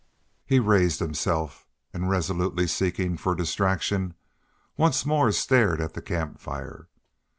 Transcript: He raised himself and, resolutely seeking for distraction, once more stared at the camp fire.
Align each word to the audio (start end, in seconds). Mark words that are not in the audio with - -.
He 0.47 0.59
raised 0.59 0.97
himself 0.99 1.67
and, 1.93 2.09
resolutely 2.09 2.65
seeking 2.65 3.17
for 3.17 3.35
distraction, 3.35 4.15
once 4.75 5.05
more 5.05 5.31
stared 5.31 5.79
at 5.79 5.93
the 5.93 6.01
camp 6.01 6.39
fire. 6.39 6.87